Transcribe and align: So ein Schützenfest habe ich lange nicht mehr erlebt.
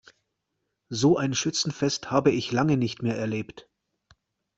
So 0.89 1.15
ein 1.17 1.35
Schützenfest 1.35 2.09
habe 2.09 2.31
ich 2.31 2.51
lange 2.51 2.75
nicht 2.75 3.03
mehr 3.03 3.17
erlebt. 3.19 3.69